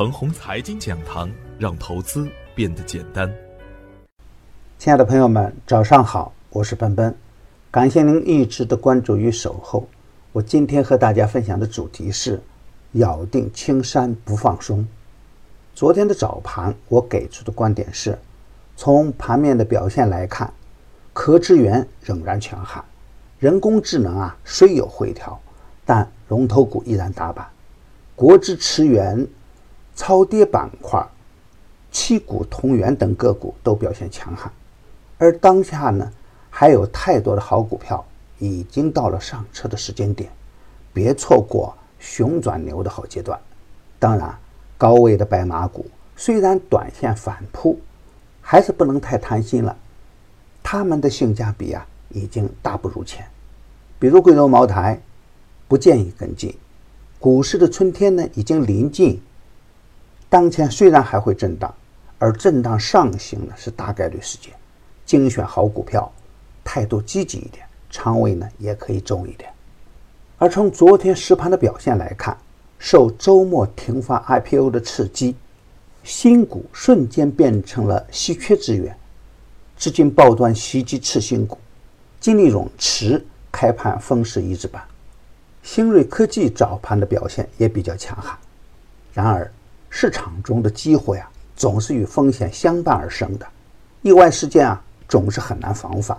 [0.00, 3.30] 腾宏财经讲堂，让投资变得简单。
[4.78, 7.14] 亲爱的朋友们，早上好，我是奔奔，
[7.70, 9.86] 感谢您一直的关注与守候。
[10.32, 12.40] 我今天和大家分享的主题是
[12.92, 14.88] 咬定青山不放松。
[15.74, 18.18] 昨天的早盘，我给出的观点是，
[18.76, 20.50] 从盘面的表现来看，
[21.12, 22.82] 科之源仍然强悍，
[23.38, 25.38] 人工智能啊虽有回调，
[25.84, 27.46] 但龙头股依然打板。
[28.16, 29.26] 国之驰源、
[30.00, 31.06] 超跌板块、
[31.92, 34.50] 七股同源等个股都表现强悍，
[35.18, 36.10] 而当下呢，
[36.48, 38.02] 还有太多的好股票
[38.38, 40.30] 已经到了上车的时间点，
[40.94, 43.38] 别错过熊转牛的好阶段。
[43.98, 44.34] 当然，
[44.78, 45.84] 高位的白马股
[46.16, 47.78] 虽然短线反扑，
[48.40, 49.76] 还是不能太贪心了，
[50.62, 53.22] 他们的性价比啊已经大不如前。
[53.98, 54.98] 比如贵州茅台，
[55.68, 56.56] 不建议跟进。
[57.18, 59.20] 股市的春天呢，已经临近。
[60.30, 61.74] 当前虽然还会震荡，
[62.18, 64.54] 而震荡上行呢是大概率事件。
[65.04, 66.10] 精选好股票，
[66.62, 69.50] 态度积极一点，仓位呢也可以重一点。
[70.38, 72.34] 而从昨天实盘的表现来看，
[72.78, 75.34] 受周末停发 IPO 的刺激，
[76.04, 78.96] 新股瞬间变成了稀缺资源，
[79.76, 81.58] 资金暴端袭击次新股，
[82.20, 84.80] 金利永持开盘封死一字板。
[85.64, 88.38] 新锐科技早盘的表现也比较强悍，
[89.12, 89.50] 然而
[89.90, 93.46] 市场中的机会啊，总是与风险相伴而生的，
[94.00, 96.16] 意外事件啊总是很难防范。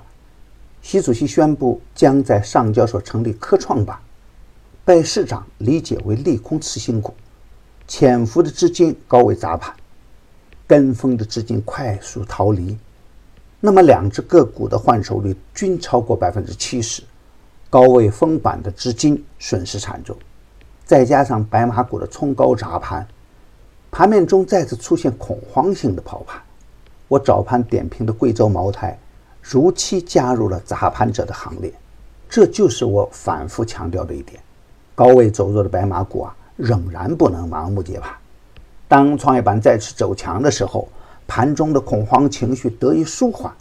[0.82, 3.98] 习主席宣布将在上交所成立科创板，
[4.84, 7.14] 被市场理解为利空次新股，
[7.88, 9.74] 潜伏的资金高位砸盘，
[10.68, 12.78] 跟风的资金快速逃离，
[13.60, 17.02] 那么两只个股的换手率均超过百分之七十。
[17.70, 20.18] 高位封板的资金损失惨重，
[20.84, 23.08] 再加上白马股的冲高砸盘，
[23.92, 26.42] 盘面中再次出现恐慌性的抛盘。
[27.09, 28.97] 我早盘点评的贵州茅台，
[29.42, 31.72] 如期加入了砸盘者的行列。
[32.30, 34.41] 这就是我反复强调的一点：
[34.96, 38.13] 高位走弱的白马股啊，仍然不能盲目接盘。
[38.88, 40.88] 当创业板再次走强的时候，
[41.28, 43.53] 盘中的恐慌情绪得以舒缓，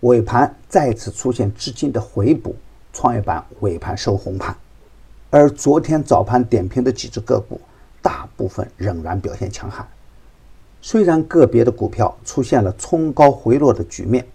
[0.00, 2.54] 尾盘再次出现资金的回补。
[2.92, 4.56] 创业板尾盘收红盘，
[5.30, 7.60] 而昨天早盘点评的几只个股，
[8.08, 9.86] 大部分仍然表现强悍。
[10.80, 14.26] 虽然个别的股票出现了冲高回落的局面，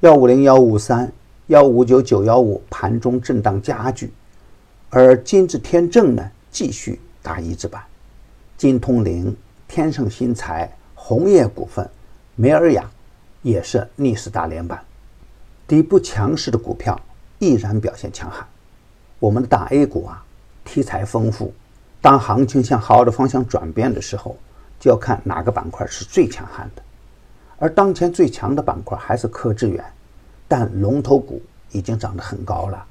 [0.00, 1.10] 幺五零幺五三、
[1.46, 4.12] 幺五九九幺五盘中震荡加剧，
[4.90, 7.82] 而金智天正呢继续打一字板，
[8.58, 9.34] 金通灵、
[9.66, 11.88] 天盛新材、红叶股份、
[12.36, 12.90] 梅尔雅
[13.40, 14.84] 也是逆势大连板，
[15.66, 17.00] 底部强势的股票。
[17.38, 18.46] 依然表现强悍。
[19.18, 20.22] 我们的大 A 股啊，
[20.62, 21.54] 题材丰富。
[22.00, 24.36] 当行情向好的方向转变的时候，
[24.78, 26.82] 就要看哪个板块是最强悍的。
[27.58, 29.84] 而当前最强的板块还是科智源，
[30.48, 32.84] 但龙头股已经涨得很高了，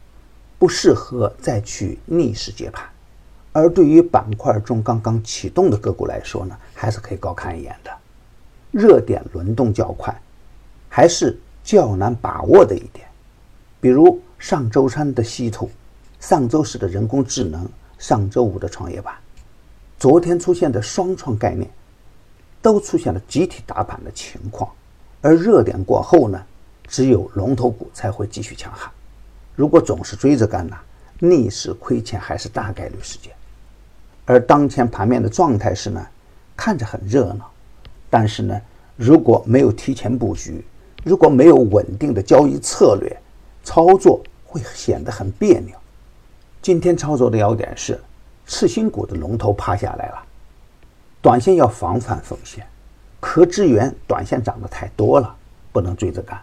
[0.58, 2.88] 不适合再去逆势接盘。
[3.52, 7.92] 而对于板块中刚刚启动的个股来说呢，还是可以高看一眼的。
[8.72, 10.16] 热点轮动较快，
[10.88, 13.08] 还是较难把握的一点。
[13.82, 14.22] 比如。
[14.40, 15.70] 上周三的稀土，
[16.18, 17.68] 上周四的人工智能，
[18.00, 19.14] 上周五的创业板，
[20.00, 21.70] 昨天出现的双创概念，
[22.62, 24.68] 都出现了集体打板的情况。
[25.22, 26.44] 而热点过后呢，
[26.88, 28.90] 只有龙头股才会继续强悍。
[29.56, 30.76] 如果总是追着干呢，
[31.20, 33.32] 逆势亏钱还是大概率事件。
[34.26, 36.04] 而当前盘面的状态是呢，
[36.56, 37.52] 看着很热闹，
[38.10, 38.60] 但是呢，
[38.96, 40.66] 如果没有提前布局，
[41.04, 43.22] 如果没有稳定的交易策略，
[43.64, 44.24] 操作。
[44.52, 45.79] 会显得很别扭。
[46.70, 48.00] 今天操作的要点是，
[48.46, 50.24] 次新股的龙头趴下来了，
[51.20, 52.64] 短线要防范风险。
[53.20, 55.36] 壳资源短线涨得太多了，
[55.72, 56.40] 不能追着干。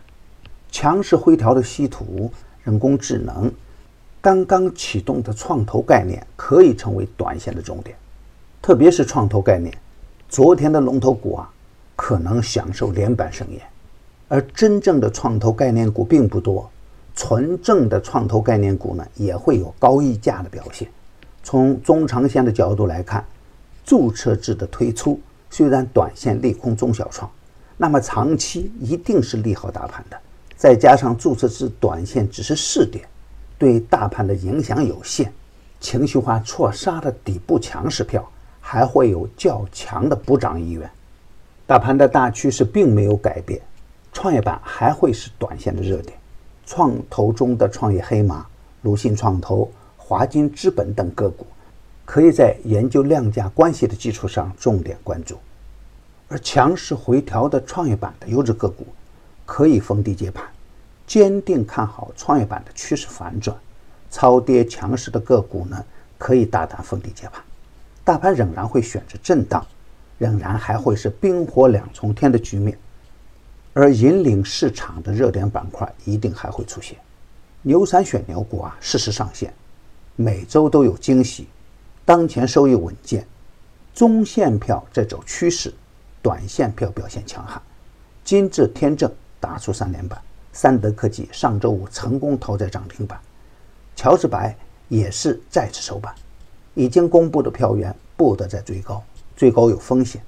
[0.68, 2.28] 强势回调的稀土、
[2.64, 3.48] 人工智能，
[4.20, 7.96] 刚刚启动的创投概念可以成为短线的重点，
[8.60, 9.72] 特别是创投概念。
[10.28, 11.48] 昨天的龙头股啊，
[11.94, 13.62] 可能享受连板盛宴，
[14.26, 16.68] 而真正的创投概念股并不多。
[17.16, 20.86] 纯正的创投概念股呢，也会有高溢价的表现。
[21.42, 23.24] 从中长线的角度来看，
[23.84, 25.18] 注册制的推出
[25.48, 27.30] 虽然短线利空中小创，
[27.78, 30.16] 那么长期一定是利好大盘的。
[30.56, 33.08] 再加上注册制短线只是试点，
[33.58, 35.32] 对大盘的影响有限。
[35.80, 38.26] 情绪化错杀的底部强势票，
[38.60, 40.90] 还会有较强的补涨意愿。
[41.66, 43.60] 大盘的大趋势并没有改变，
[44.12, 46.18] 创业板还会是短线的热点。
[46.66, 48.44] 创投中的创业黑马，
[48.82, 51.46] 鲁信创投、华金资本等个股，
[52.04, 55.36] 可以在研究量价关系的基础上重点关注；
[56.28, 58.84] 而强势回调的创业板的优质个股，
[59.44, 60.44] 可以逢低接盘，
[61.06, 63.56] 坚定看好创业板的趋势反转。
[64.10, 65.84] 超跌强势的个股呢，
[66.18, 67.42] 可以大胆逢低接盘。
[68.02, 69.64] 大盘仍然会选择震荡，
[70.18, 72.76] 仍然还会是冰火两重天的局面。
[73.78, 76.96] 而引领市场的热点板块一定还会出现。
[77.60, 79.52] 牛散选牛股啊，适时上线，
[80.14, 81.46] 每周都有惊喜。
[82.02, 83.26] 当前收益稳健，
[83.94, 85.74] 中线票在走趋势，
[86.22, 87.60] 短线票表现强悍。
[88.24, 90.18] 金智天正打出三连板，
[90.54, 93.20] 三德科技上周五成功投在涨停板。
[93.94, 94.56] 乔治白
[94.88, 96.14] 也是再次收板，
[96.72, 99.04] 已经公布的票源不得再追高，
[99.36, 100.22] 追高有风险。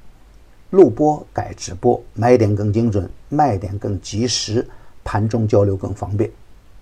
[0.70, 4.66] 录播改直播，买点更精准，卖点更及时，
[5.02, 6.30] 盘中交流更方便。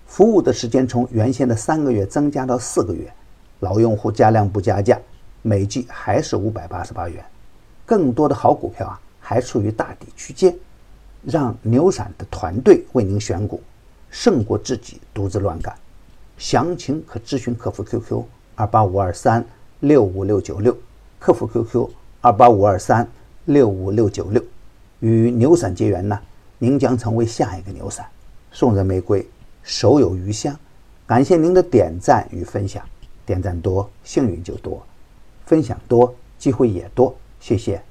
[0.05, 3.09] 服务的时间从原先的三个月增加到四个月，
[3.61, 4.99] 老用户加量不加价，
[5.41, 7.23] 每季还是五百八十八元。
[7.85, 10.53] 更多的好股票啊，还处于大底区间，
[11.23, 13.61] 让牛散的团队为您选股，
[14.09, 15.73] 胜过自己独自乱干。
[16.37, 18.21] 详情可咨询客服 QQ
[18.55, 19.45] 二八五二三
[19.79, 20.75] 六五六九六，
[21.19, 21.89] 客服 QQ
[22.19, 23.07] 二八五二三
[23.47, 24.41] 六五六九六。
[24.99, 26.19] 与牛散结缘呢，
[26.57, 28.05] 您将成为下一个牛散。
[28.51, 29.27] 送人玫瑰，
[29.61, 30.57] 手有余香。
[31.05, 32.83] 感谢您的点赞与分享，
[33.25, 34.85] 点赞多幸运就多，
[35.45, 37.15] 分享多机会也多。
[37.39, 37.81] 谢谢。